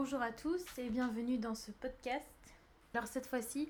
[0.00, 2.24] Bonjour à tous et bienvenue dans ce podcast.
[2.94, 3.68] Alors cette fois-ci,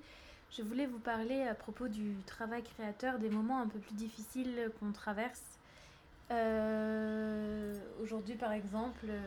[0.51, 4.71] je voulais vous parler à propos du travail créateur, des moments un peu plus difficiles
[4.79, 5.59] qu'on traverse.
[6.31, 9.27] Euh, aujourd'hui par exemple, euh,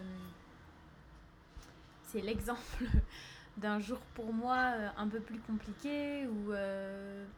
[2.04, 2.86] c'est l'exemple
[3.58, 6.52] d'un jour pour moi euh, un peu plus compliqué ou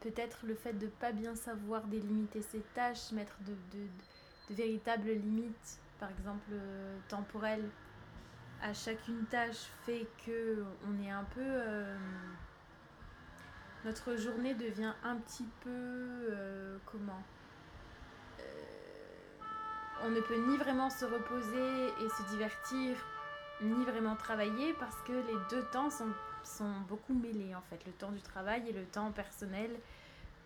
[0.02, 6.12] peut-être le fait de pas bien savoir délimiter ses tâches, mettre de véritables limites, par
[6.12, 6.52] exemple
[7.08, 7.70] temporelles
[8.64, 11.98] à chacune tâche fait que on est un peu euh,
[13.84, 17.22] notre journée devient un petit peu euh, comment
[18.40, 18.44] euh,
[20.06, 22.96] on ne peut ni vraiment se reposer et se divertir
[23.62, 27.92] ni vraiment travailler parce que les deux temps sont, sont beaucoup mêlés en fait le
[27.92, 29.72] temps du travail et le temps personnel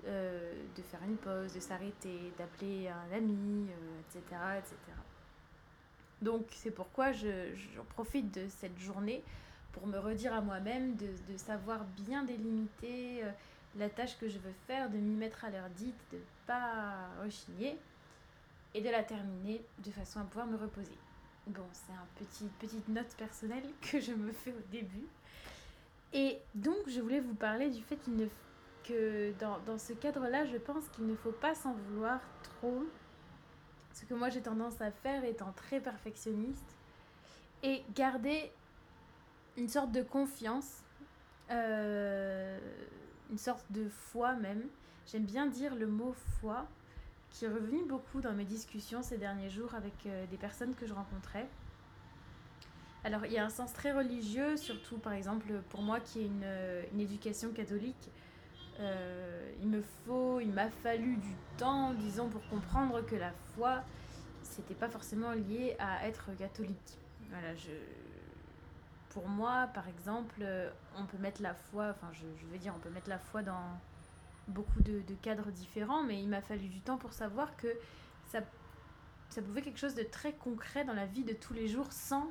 [0.04, 3.68] de faire une pause, de s'arrêter, d'appeler un ami,
[4.00, 4.22] etc.,
[4.58, 4.78] etc.
[6.22, 7.54] Donc c'est pourquoi je,
[7.90, 9.24] profite de cette journée
[9.72, 13.32] pour me redire à moi-même de, savoir bien délimiter euh,
[13.78, 17.10] la tâche que je veux faire, de m'y mettre à l'heure dite, de ne pas
[17.24, 17.78] rechigner
[18.74, 20.98] et de la terminer de façon à pouvoir me reposer.
[21.48, 25.08] Bon, c'est une petit, petite note personnelle que je me fais au début.
[26.14, 28.00] Et donc, je voulais vous parler du fait
[28.84, 32.84] que dans, dans ce cadre-là, je pense qu'il ne faut pas s'en vouloir trop
[33.98, 36.76] ce que moi j'ai tendance à faire étant très perfectionniste,
[37.64, 38.52] et garder
[39.58, 40.84] une sorte de confiance,
[41.50, 42.60] euh,
[43.32, 44.64] une sorte de foi même.
[45.08, 46.68] J'aime bien dire le mot foi,
[47.32, 50.86] qui est revenu beaucoup dans mes discussions ces derniers jours avec euh, des personnes que
[50.86, 51.48] je rencontrais.
[53.04, 56.30] Alors il y a un sens très religieux, surtout par exemple pour moi qui ai
[56.44, 58.12] euh, une éducation catholique.
[58.80, 63.84] Euh, il me faut, il m'a fallu du temps, disons, pour comprendre que la foi,
[64.44, 67.00] c'était pas forcément lié à être catholique.
[67.30, 67.72] Voilà, je,
[69.10, 70.46] pour moi, par exemple,
[70.96, 73.80] on peut mettre la foi, enfin, je, veux dire, on peut mettre la foi dans
[74.48, 77.68] beaucoup de, cadres différents, mais il m'a fallu du temps pour savoir que
[78.28, 78.40] ça,
[79.30, 82.30] ça pouvait quelque chose de très concret dans la vie de tous les jours sans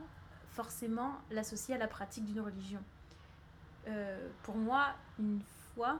[0.50, 2.82] forcément l'associer à la pratique d'une religion.
[3.88, 5.40] Euh, pour moi, une
[5.74, 5.98] foi,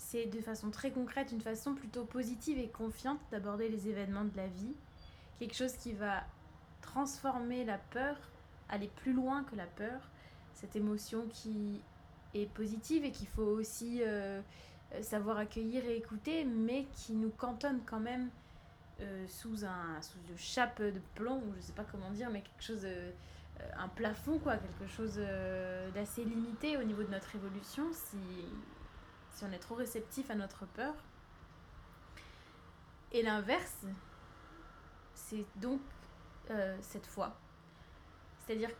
[0.00, 4.34] c'est de façon très concrète, une façon plutôt positive et confiante d'aborder les événements de
[4.34, 4.74] la vie.
[5.38, 6.24] Quelque chose qui va
[6.80, 8.16] transformer la peur,
[8.70, 10.00] aller plus loin que la peur,
[10.54, 11.82] cette émotion qui
[12.34, 14.40] est positive et qu'il faut aussi euh,
[15.02, 18.30] savoir accueillir et écouter, mais qui nous cantonne quand même
[19.02, 22.40] euh, sous, un, sous une chape de plomb, ou je sais pas comment dire, mais
[22.40, 23.12] quelque chose, euh,
[23.78, 25.20] un plafond, quoi, quelque chose
[25.94, 27.84] d'assez limité au niveau de notre évolution.
[27.92, 28.16] Si
[29.32, 30.94] si on est trop réceptif à notre peur.
[33.12, 33.86] Et l'inverse,
[35.14, 35.80] c'est donc
[36.50, 37.36] euh, cette foi.
[38.38, 38.70] C'est-à-dire,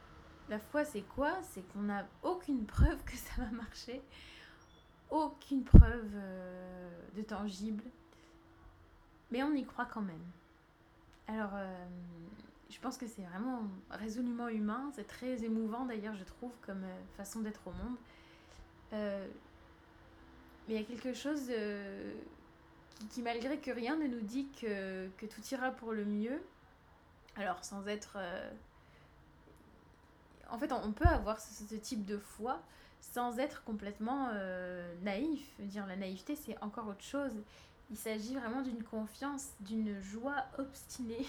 [0.48, 1.38] la foi, c'est quoi?
[1.42, 4.02] C'est qu'on n'a aucune preuve que ça va marcher,
[5.10, 7.84] aucune preuve euh, de tangible,
[9.30, 10.24] mais on y croit quand même.
[11.26, 11.86] Alors, euh,
[12.68, 16.84] je pense que c'est vraiment résolument humain, c'est très émouvant d'ailleurs, je trouve, comme
[17.16, 17.96] façon d'être au monde.
[20.70, 22.12] Mais il y a quelque chose euh,
[23.10, 26.40] qui, malgré que rien ne nous dit que, tout ira pour le mieux,
[27.34, 28.12] alors sans être...
[28.14, 28.48] Euh,
[30.48, 32.62] en fait, on peut avoir ce, type de foi
[33.00, 35.40] sans être complètement euh, naïf.
[35.58, 37.32] Dire la naïveté, c'est encore autre chose.
[37.90, 41.26] Il s'agit vraiment d'une confiance, d'une joie obstinée,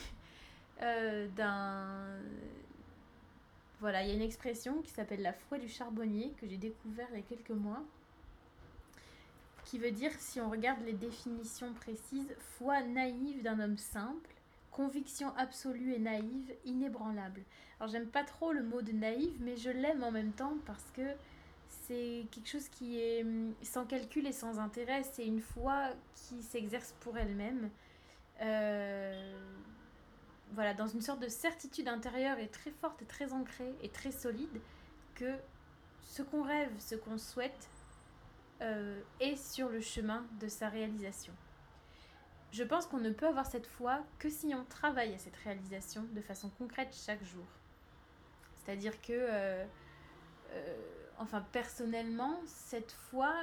[1.35, 1.97] d'un...
[3.79, 7.07] Voilà, il y a une expression qui s'appelle la foi du charbonnier que j'ai découvert
[7.09, 7.81] il y a quelques mois
[9.65, 14.29] qui veut dire, si on regarde les définitions précises, foi naïve d'un homme simple,
[14.71, 17.41] conviction absolue et naïve, inébranlable.
[17.79, 20.91] Alors j'aime pas trop le mot de naïve, mais je l'aime en même temps parce
[20.95, 21.15] que
[21.69, 26.41] c'est quelque chose qui est hum, sans calcul et sans intérêt, c'est une foi qui
[26.43, 27.69] s'exerce pour elle-même.
[28.41, 29.39] Euh,
[30.53, 34.11] voilà, dans une sorte de certitude intérieure et très forte et très ancrée et très
[34.11, 34.61] solide
[35.15, 35.33] que
[36.01, 37.69] ce qu'on rêve, ce qu'on souhaite,
[38.61, 41.33] euh, est sur le chemin de sa réalisation.
[42.51, 46.03] Je pense qu'on ne peut avoir cette foi que si on travaille à cette réalisation
[46.11, 47.45] de façon concrète chaque jour.
[48.57, 49.65] C'est-à-dire que, euh,
[50.51, 50.77] euh,
[51.17, 53.33] enfin personnellement, cette foi,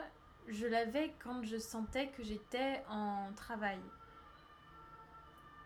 [0.47, 3.81] je l'avais quand je sentais que j'étais en travail.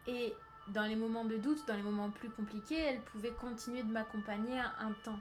[0.06, 0.34] Et
[0.68, 4.58] dans les moments de doute, dans les moments plus compliqués, elle pouvait continuer de m'accompagner
[4.58, 5.18] un temps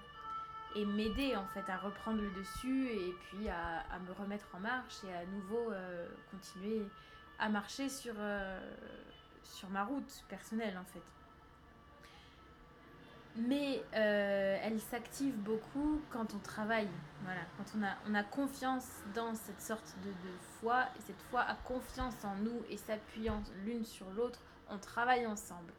[0.76, 5.04] et m'aider en fait à reprendre le dessus et puis à, me remettre en marche
[5.04, 6.86] et à nouveau euh, continuer
[7.40, 8.60] à marcher sur, euh,
[9.44, 11.02] sur ma route personnelle en fait.
[13.36, 16.90] mais euh, elle s'active beaucoup quand on travaille.
[17.24, 21.22] Voilà, quand on a, on a confiance dans cette sorte de, de foi, et cette
[21.30, 24.40] foi a confiance en nous et s'appuyant l'une sur l'autre,
[24.70, 25.74] on travaille ensemble.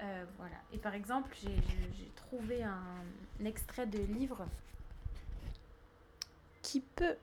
[0.00, 0.56] Euh, voilà.
[0.72, 2.82] Et par exemple, j'ai trouvé un,
[3.44, 4.46] extrait de livre
[6.62, 7.16] qui peut.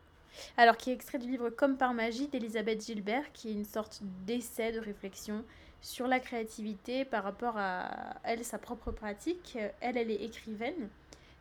[0.57, 4.01] Alors, qui est extrait du livre Comme par magie d'Elisabeth Gilbert, qui est une sorte
[4.25, 5.45] d'essai de réflexion
[5.81, 9.57] sur la créativité par rapport à elle, sa propre pratique.
[9.79, 10.89] Elle, elle est écrivaine.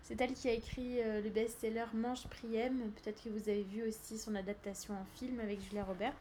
[0.02, 2.92] C'est elle qui a écrit euh, le best-seller Mange Priem.
[3.02, 6.12] Peut-être que vous avez vu aussi son adaptation en film avec Julia Roberts.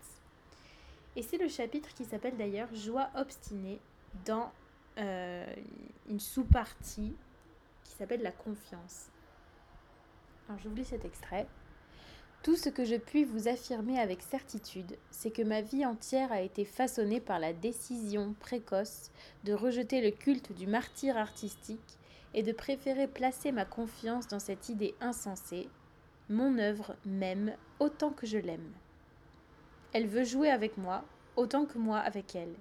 [1.16, 3.80] Et c'est le chapitre qui s'appelle d'ailleurs Joie obstinée
[4.25, 4.51] dans
[4.98, 5.45] euh,
[6.10, 7.16] une sous-partie
[7.84, 9.07] qui s'appelle la confiance.
[10.48, 11.48] Alors je vous lis cet extrait.
[12.44, 16.42] Tout ce que je puis vous affirmer avec certitude, c'est que ma vie entière a
[16.42, 19.12] été façonnée par la décision précoce
[19.45, 21.98] de rejeter le culte du martyr artistique
[22.34, 25.69] et de préférer placer ma confiance dans cette idée insensée,
[26.30, 28.74] mon œuvre m'aime autant que je l'aime.
[29.94, 31.06] Elle veut jouer avec moi
[31.36, 32.56] autant que moi avec elle,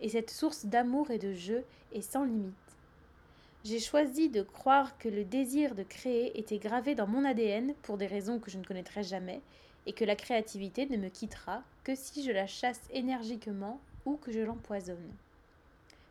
[0.00, 2.54] et cette source d'amour et de jeu est sans limite.
[3.64, 7.98] J'ai choisi de croire que le désir de créer était gravé dans mon ADN pour
[7.98, 9.40] des raisons que je ne connaîtrai jamais,
[9.86, 14.32] et que la créativité ne me quittera que si je la chasse énergiquement ou que
[14.32, 15.12] je l'empoisonne.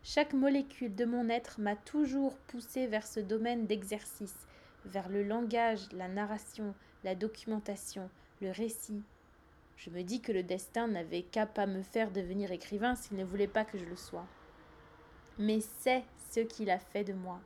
[0.04, 4.48] Chaque molécule de mon être m'a toujours poussé vers ce domaine d'exercice,
[4.86, 6.74] vers le langage, la narration,
[7.04, 8.10] la documentation,
[8.42, 9.02] le récit.
[9.75, 13.25] Je me dis que le destin n'avait qu'à pas me faire devenir écrivain s'il ne
[13.25, 14.25] voulait pas que je le sois.
[15.38, 17.39] Mais c'est ce qu'il a fait de moi.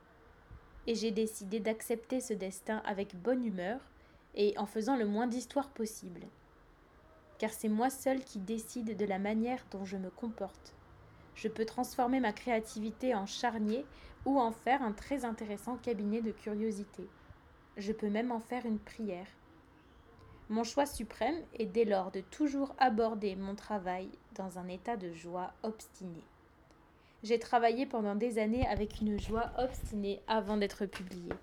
[0.87, 3.79] Et j'ai décidé d'accepter ce destin avec bonne humeur
[4.35, 6.21] et en faisant le moins d'histoire possible.
[7.39, 10.75] Car c'est moi seul qui décide de la manière dont je me comporte.
[11.35, 13.85] Je peux transformer ma créativité en charnier
[14.25, 17.07] ou en faire un très intéressant cabinet de curiosité.
[17.77, 19.27] Je peux même en faire une prière.
[20.49, 25.13] Mon choix suprême est dès lors de toujours aborder mon travail dans un état de
[25.13, 26.23] joie obstinée.
[27.21, 31.33] J'ai travaillé pendant des années avec une joie obstinée avant d'être publiée.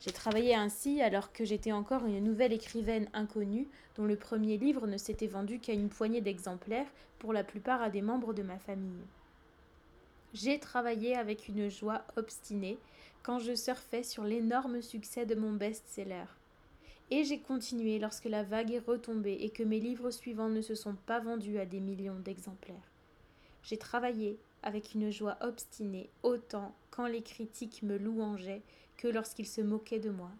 [0.00, 4.86] J'ai travaillé ainsi alors que j'étais encore une nouvelle écrivaine inconnue dont le premier livre
[4.86, 8.58] ne s'était vendu qu'à une poignée d'exemplaires, pour la plupart à des membres de ma
[8.58, 9.04] famille.
[10.34, 12.78] J'ai travaillé avec une joie obstinée
[13.22, 16.26] quand je surfais sur l'énorme succès de mon best-seller.
[17.10, 20.74] Et j'ai continué lorsque la vague est retombée et que mes livres suivants ne se
[20.74, 22.90] sont pas vendus à des millions d'exemplaires.
[23.62, 28.62] J'ai travaillé avec une joie obstinée autant quand les critiques me louangeaient
[28.96, 30.30] que lorsqu'ils se moquaient de moi.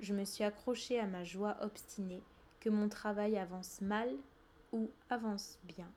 [0.00, 2.22] Je me suis accrochée à ma joie obstinée
[2.60, 4.08] que mon travail avance mal
[4.72, 5.90] ou avance bien.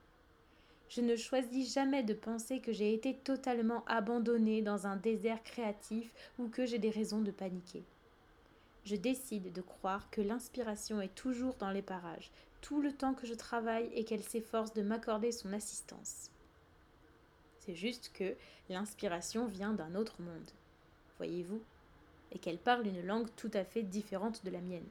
[0.88, 6.12] Je ne choisis jamais de penser que j'ai été totalement abandonnée dans un désert créatif
[6.38, 7.82] ou que j'ai des raisons de paniquer.
[8.86, 12.30] Je décide de croire que l'inspiration est toujours dans les parages,
[12.60, 16.30] tout le temps que je travaille et qu'elle s'efforce de m'accorder son assistance.
[17.58, 18.36] C'est juste que
[18.68, 20.50] l'inspiration vient d'un autre monde,
[21.16, 21.60] voyez-vous,
[22.30, 24.88] et qu'elle parle une langue tout à fait différente de la mienne.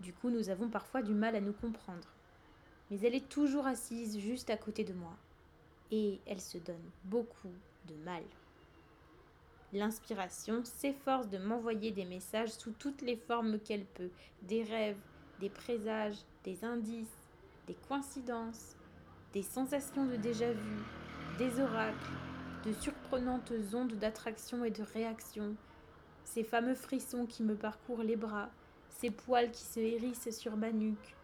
[0.00, 2.08] Du coup, nous avons parfois du mal à nous comprendre.
[2.90, 5.16] Mais elle est toujours assise juste à côté de moi,
[5.90, 7.54] et elle se donne beaucoup
[7.88, 8.22] de mal.
[9.72, 14.10] L'inspiration s'efforce de m'envoyer des messages sous toutes les formes qu'elle peut,
[14.42, 15.00] des rêves,
[15.40, 17.08] des présages, des indices,
[17.66, 18.76] des coïncidences,
[19.32, 20.76] des sensations de déjà-vu,
[21.38, 22.12] des oracles,
[22.66, 25.56] de surprenantes ondes d'attraction et de réaction,
[26.24, 28.50] ces fameux frissons qui me parcourent les bras,
[28.90, 31.16] ces poils qui se hérissent sur ma nuque,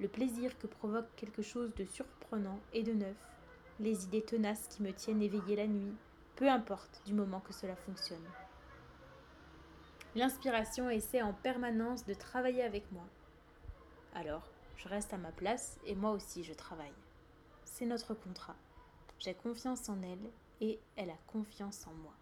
[0.00, 3.16] le plaisir que provoque quelque chose de surprenant et de neuf,
[3.78, 5.94] les idées tenaces qui me tiennent éveillée la nuit,
[6.36, 8.24] peu importe du moment que cela fonctionne.
[10.14, 13.04] L'inspiration essaie en permanence de travailler avec moi,
[14.14, 16.92] alors, je reste à ma place et moi aussi je travaille.
[17.64, 18.54] C'est notre contrat.
[19.18, 22.14] J'ai confiance en elle et elle a confiance en moi.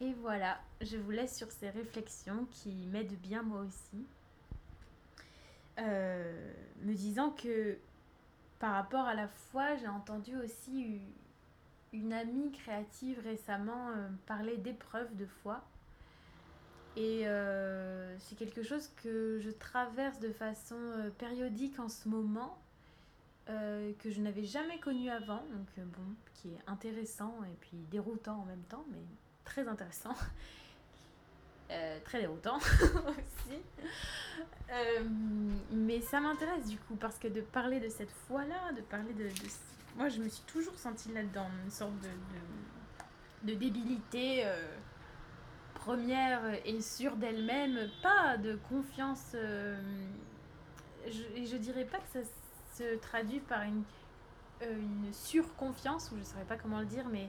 [0.00, 4.04] Et voilà, je vous laisse sur ces réflexions qui m'aident bien moi aussi.
[5.78, 7.78] Euh, me disant que
[8.62, 11.00] par rapport à la foi, j'ai entendu aussi
[11.92, 15.64] une amie créative récemment euh, parler d'épreuves de foi.
[16.96, 22.56] Et euh, c'est quelque chose que je traverse de façon euh, périodique en ce moment,
[23.98, 28.44] que je n'avais jamais connu avant, donc bon, qui est intéressant et puis déroutant en
[28.44, 29.02] même temps, mais
[29.44, 30.14] très intéressant.
[32.04, 32.56] Très déroutant
[33.08, 33.58] aussi.
[35.70, 39.28] mais ça m'intéresse du coup, parce que de parler de cette foi-là, de parler de,
[39.96, 44.76] moi, je me suis toujours sentie là-dedans, une sorte de, de, débilité euh,
[45.74, 49.32] première et sûre d'elle-même, pas de confiance.
[49.34, 49.78] Euh,
[51.06, 52.20] je, je dirais pas que ça
[52.74, 53.82] se traduit par une,
[54.62, 57.28] euh, une surconfiance, ou je saurais pas comment le dire, mais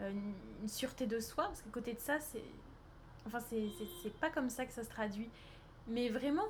[0.00, 2.42] une, une, sûreté de soi, parce qu'à côté de ça, c'est.
[3.26, 5.30] Enfin, c'est pas comme ça que ça se traduit.
[5.88, 6.46] Mais vraiment,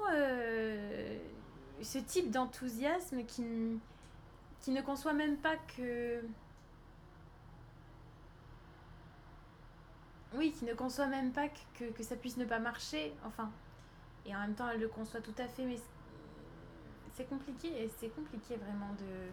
[1.82, 3.78] ce type d'enthousiasme qui
[4.62, 6.22] qui ne conçoit même pas que...
[10.34, 13.50] Oui, qui ne conçoit même pas que, que, ça puisse ne pas marcher, enfin.
[14.24, 15.78] Et en même temps, elle le conçoit tout à fait, mais
[17.12, 19.30] c'est compliqué, et c'est compliqué vraiment de,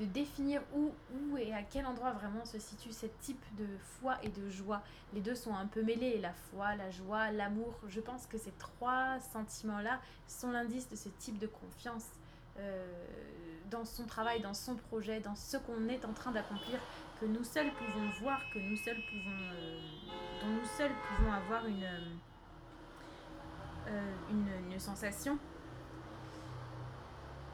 [0.00, 3.66] de définir où, où et à quel endroit vraiment se situe ce type de
[4.00, 4.82] foi et de joie.
[5.12, 7.74] Les deux sont un peu mêlés, la foi, la joie, l'amour.
[7.88, 12.06] Je pense que ces trois sentiments-là sont l'indice de ce type de confiance.
[12.58, 12.86] Euh,
[13.70, 16.78] dans son travail, dans son projet, dans ce qu'on est en train d'accomplir,
[17.20, 19.80] que nous seuls pouvons voir, que nous seuls pouvons, euh,
[20.42, 21.70] dont nous seuls pouvons avoir euh,
[24.30, 25.38] une, sensation,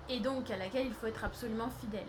[0.08, 2.08] et donc à laquelle il faut être absolument fidèle.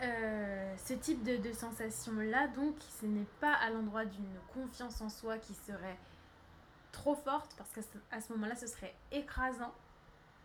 [0.00, 5.08] Euh, ce type de, de sensation-là, donc, ce n'est pas à l'endroit d'une confiance en
[5.08, 5.98] soi qui serait
[6.92, 9.72] trop forte, parce qu'à ce moment-là, ce serait écrasant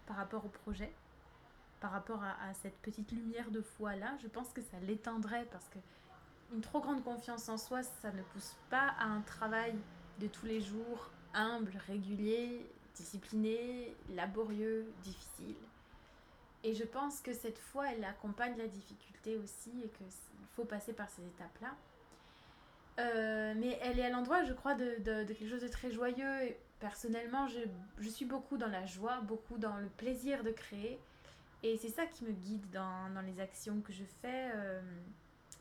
[0.06, 0.92] par rapport au projet
[1.84, 5.68] par rapport à, cette petite lumière de foi là, je pense que ça l'éteindrait parce
[5.68, 5.80] que
[6.54, 9.76] une trop grande confiance en soi, ça ne pousse pas à un travail
[10.20, 15.58] de tous les jours humble, régulier, discipliné, laborieux, difficile.
[16.64, 20.08] Et je pense que cette foi, elle accompagne la difficulté aussi et qu'il
[20.56, 21.76] faut passer par ces étapes-là.
[23.00, 26.56] Euh, mais elle est à l'endroit, je crois, de, de, quelque chose de très joyeux.
[26.80, 27.60] Personnellement, je,
[28.00, 31.00] je, suis beaucoup dans la joie, beaucoup dans le plaisir de créer.
[31.64, 34.82] Et c'est ça qui me guide dans, dans, les actions que je fais, euh,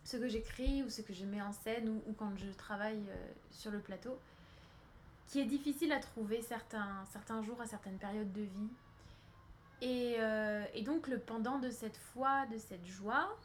[0.04, 3.02] ce que j'écris ou ce que je mets en scène ou, ou quand je travaille
[3.08, 4.18] euh, sur le plateau,
[5.28, 8.70] qui est difficile à trouver certains, certains jours à certaines périodes de vie.
[9.82, 13.36] Et, euh, et donc le pendant de cette foi, de cette joie,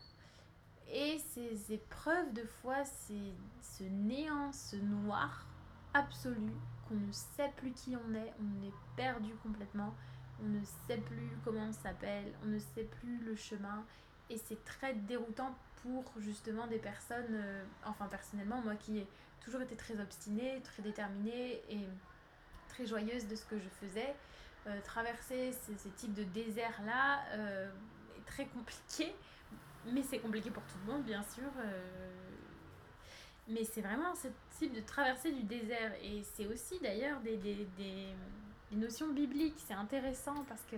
[0.89, 5.45] et ces épreuves de foi, c'est ce néant, ce noir
[5.93, 6.53] absolu,
[6.87, 9.93] qu'on ne sait plus qui on est, on est perdu complètement
[10.43, 13.85] on ne sait plus comment on s'appelle, on ne sait plus le chemin.
[14.29, 19.07] Et c'est très déroutant pour justement des personnes, euh, enfin personnellement, moi qui ai
[19.39, 21.87] toujours été très obstinée, très déterminée et
[22.67, 24.13] très joyeuse de ce que je faisais,
[24.67, 27.69] euh, traverser ces, types de déserts-là euh,
[28.17, 29.15] est très compliqué.
[29.91, 31.49] Mais c'est compliqué pour tout le monde, bien sûr.
[33.47, 35.93] mais c'est vraiment ce type de traversée du désert.
[36.03, 38.07] Et c'est aussi d'ailleurs des, des, des
[38.71, 39.57] les notions bibliques.
[39.57, 40.75] C'est intéressant parce que,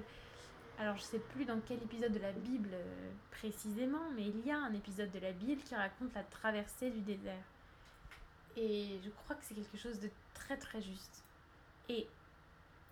[0.77, 4.51] alors je sais plus dans quel épisode de la Bible euh, précisément, mais il y
[4.51, 7.45] a un épisode de la Bible qui raconte la traversée du désert.
[8.57, 11.23] Et je crois que c'est quelque chose de très très juste.
[11.87, 12.07] Et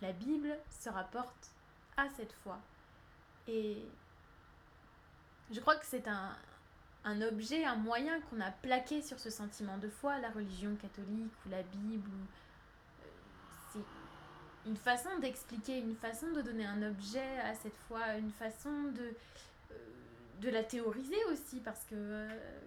[0.02, 1.52] la Bible se rapporte
[1.96, 2.60] à cette foi.
[3.48, 3.78] Et
[5.52, 9.90] je crois que c'est un, objet, un moyen qu'on a plaqué sur ce sentiment de
[9.90, 12.10] foi, la religion catholique ou la Bible.
[13.76, 13.80] Ou,
[14.68, 19.14] une façon d'expliquer, une façon de donner un objet à cette foi, une façon de,
[19.72, 22.60] euh, la théoriser aussi, parce que, euh,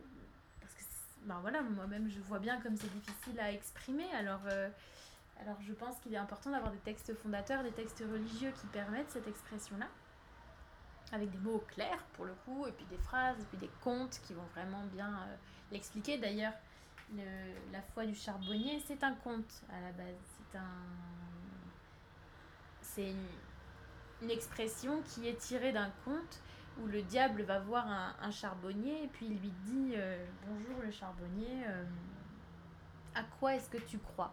[0.60, 0.74] parce
[1.24, 4.70] ben voilà, moi-même je vois bien comme c'est difficile à exprimer, alors, euh,
[5.40, 9.10] alors je pense qu'il est important d'avoir des textes fondateurs, des textes religieux qui permettent
[9.10, 9.86] cette expression-là,
[11.12, 14.20] avec des mots clairs pour le coup, et puis des phrases, et puis des contes
[14.26, 15.10] qui vont vraiment bien
[15.72, 16.18] l'expliquer.
[16.18, 16.52] D'ailleurs,
[17.72, 20.16] la foi du charbonnier, c'est un conte à la base,
[22.82, 23.10] c'est
[24.22, 26.42] une, expression qui est tirée d'un conte
[26.82, 30.90] où le diable va voir un, charbonnier et puis il lui dit euh, Bonjour le
[30.90, 31.84] charbonnier, euh,
[33.14, 34.32] à quoi est-ce que tu crois?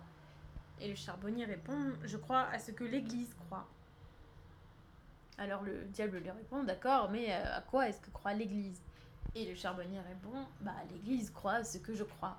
[0.82, 3.68] Et le charbonnier répond Je crois à ce que l'Église croit.
[5.38, 8.82] Alors le diable lui répond D'accord, mais euh, à quoi est-ce que croit l'Église?
[9.36, 12.38] Et le charbonnier répond Bah l'Église croit à ce que je crois.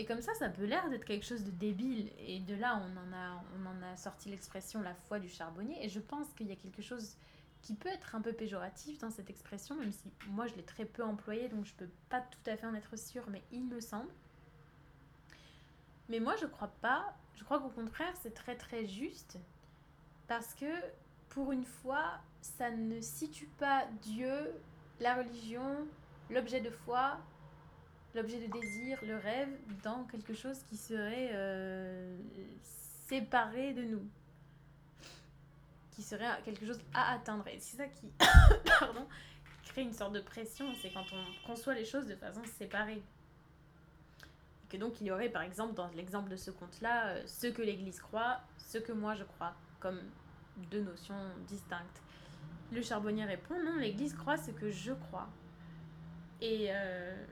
[0.00, 2.10] Et comme ça, ça peut l'air d'être quelque chose de débile.
[2.18, 5.84] Et de là, on en a, on en a sorti l'expression la foi du charbonnier.
[5.84, 7.16] Et je pense qu'il y a quelque chose
[7.62, 10.84] qui peut être un peu péjoratif dans cette expression, même si moi je l'ai très
[10.84, 13.80] peu employée, donc je peux pas tout à fait en être sûre, mais il me
[13.80, 14.10] semble.
[16.08, 17.14] Mais moi, je crois pas.
[17.36, 19.38] Je crois qu'au contraire, c'est très très juste.
[20.26, 20.72] Parce que,
[21.28, 24.52] pour une fois, ça ne situe pas Dieu,
[25.00, 25.86] la religion,
[26.30, 27.18] l'objet de foi
[28.14, 29.48] l'objet de désir, le rêve,
[29.82, 32.16] dans quelque chose qui serait euh,
[33.06, 34.08] séparé de nous.
[35.92, 37.46] Qui serait quelque chose à atteindre.
[37.48, 38.10] Et c'est ça qui,
[38.80, 39.06] pardon,
[39.64, 43.02] crée une sorte de pression, c'est quand on conçoit les choses de façon séparée.
[44.68, 47.62] Que donc il y aurait par exemple dans l'exemple de ce conte-là, euh, ce que
[47.62, 50.00] l'Église croit, ce que moi je crois, comme
[50.70, 51.14] deux notions
[51.46, 52.02] distinctes.
[52.72, 55.28] Le charbonnier répond non, l'Église croit ce que je crois.
[56.40, 57.24] Et, euh,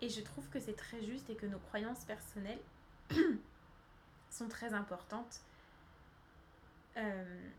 [0.00, 2.60] et je trouve que c'est très juste et que nos croyances personnelles
[4.30, 5.40] sont très importantes.
[6.96, 7.50] Euh,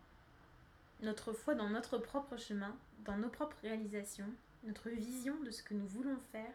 [1.02, 4.30] notre foi dans notre propre chemin, dans nos propres réalisations,
[4.64, 6.54] notre vision de ce que nous voulons faire,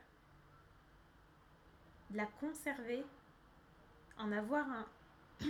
[2.14, 3.04] la conserver,
[4.18, 4.86] en avoir un,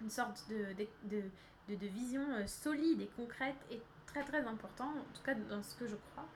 [0.00, 0.86] une sorte de,
[1.68, 5.86] vision euh, solide et concrète est très très important, en tout cas dans ce que
[5.86, 6.28] je crois.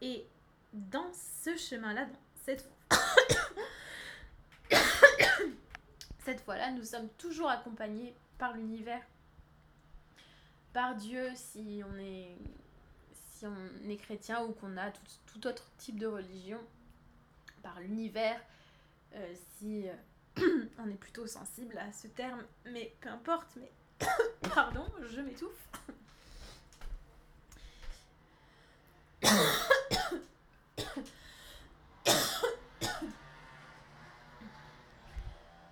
[0.00, 0.26] Et
[0.72, 2.06] dans ce chemin-là,
[6.18, 9.02] cette fois-là, nous sommes toujours accompagnés par l'univers
[10.72, 12.36] par Dieu si on est,
[13.98, 14.90] chrétien ou qu'on a
[15.26, 16.60] tout, autre type de religion,
[17.62, 18.40] par l'univers,
[19.14, 19.92] euh, si euh,
[20.78, 23.70] on est plutôt sensible à ce terme, mais peu importe, mais
[24.54, 25.68] pardon, je m'étouffe.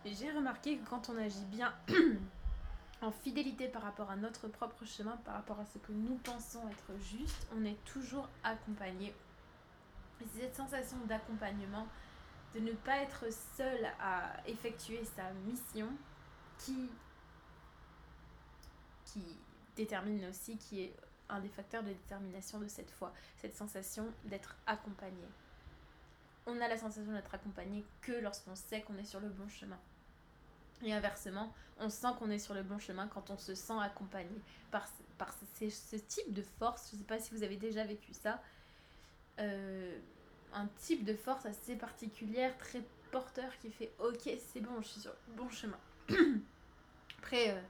[0.05, 1.73] J'ai remarqué que quand on agit bien
[3.03, 6.69] en fidélité par rapport à notre propre chemin, par rapport à ce que nous pensons
[6.69, 9.15] être juste, on est toujours accompagné.
[10.33, 11.87] C'est cette sensation d'accompagnement,
[12.55, 15.89] de ne pas être seul à effectuer sa mission,
[16.65, 16.91] qui,
[19.77, 20.95] détermine aussi, qui est
[21.29, 25.25] un des facteurs de détermination de cette foi, cette sensation d'être accompagné.
[26.47, 29.79] On a la sensation d'être accompagné que lorsqu'on sait qu'on est sur le bon chemin.
[30.83, 34.41] Et inversement, on sent qu'on est sur le bon chemin quand on se sent accompagné
[34.71, 36.91] par, par ce, type de force.
[36.91, 38.43] Je ne sais pas si vous avez déjà vécu ça.
[39.39, 39.99] Euh,
[40.55, 45.01] un type de force assez particulière, très porteur, qui fait Ok, c'est bon, je suis
[45.01, 45.79] sur le bon chemin.
[47.19, 47.61] Après, euh,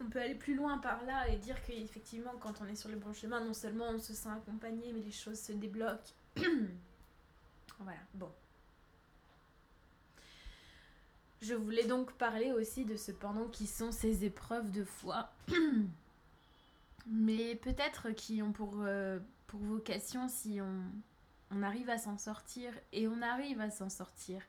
[0.00, 2.96] on peut aller plus loin par là et dire qu'effectivement, quand on est sur le
[2.96, 6.12] bon chemin, non seulement on se sent accompagné, mais les choses se débloquent.
[7.78, 8.30] voilà, bon.
[11.42, 15.30] Je voulais donc parler aussi de cependant qui sont ces épreuves de foi,
[17.06, 20.82] mais peut-être qui ont pour, euh, pour vocation si on,
[21.50, 24.42] on arrive à s'en sortir, et on arrive à s'en sortir.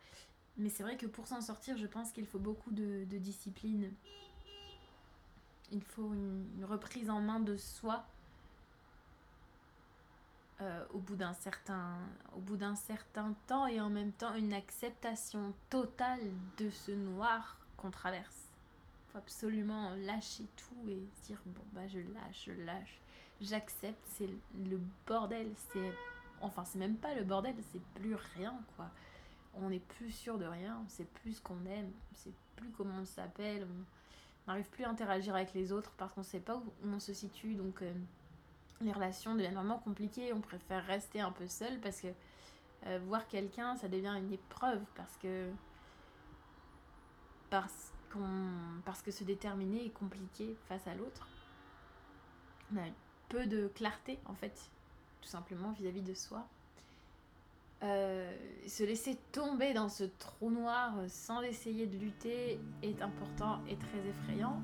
[0.58, 3.92] Mais c'est vrai que pour s'en sortir, je pense qu'il faut beaucoup de, discipline.
[5.72, 8.06] Il faut une reprise en main de soi
[10.60, 12.00] euh, au bout d'un certain
[12.36, 17.60] au bout d'un certain temps et en même temps une acceptation totale de ce noir
[17.78, 18.48] qu'on traverse.
[19.12, 23.00] Faut absolument lâcher tout et dire bon bah je lâche, je lâche,
[23.40, 24.30] j'accepte, c'est
[24.66, 25.94] le bordel, c'est
[26.42, 28.90] enfin c'est même pas le bordel, c'est plus rien quoi.
[29.60, 32.70] On n'est plus sûr de rien, on sait plus ce qu'on aime, on sait plus
[32.72, 33.66] comment on s'appelle,
[34.46, 37.14] on n'arrive plus à interagir avec les autres parce qu'on sait pas où on se
[37.14, 37.92] situe donc euh,
[38.82, 40.34] les relations deviennent vraiment compliquées.
[40.34, 42.08] On préfère rester un peu seul parce que
[42.86, 45.50] euh, voir quelqu'un, ça devient une épreuve parce que
[48.84, 51.28] parce que se déterminer est compliqué face à l'autre.
[52.74, 52.86] On a
[53.30, 54.70] peu de clarté en fait,
[55.22, 56.48] tout simplement vis-à-vis de soi.
[57.84, 58.32] Euh,
[58.68, 64.00] se laisser tomber dans ce trou noir sans essayer de lutter est important et très
[64.08, 64.62] effrayant.